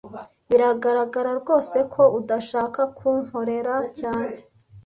Biragaragara 0.49 1.31
rwose 1.39 1.77
ko 1.93 2.03
udashaka 2.19 2.81
kunkorera 2.97 3.75
cyane 3.99 4.33